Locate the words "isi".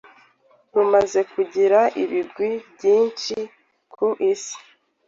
4.31-4.57